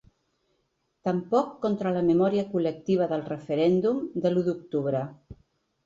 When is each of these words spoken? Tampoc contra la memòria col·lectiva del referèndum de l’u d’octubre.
Tampoc 1.07 1.51
contra 1.67 1.93
la 1.99 2.03
memòria 2.09 2.47
col·lectiva 2.55 3.11
del 3.15 3.29
referèndum 3.31 4.05
de 4.25 4.35
l’u 4.37 4.49
d’octubre. 4.51 5.09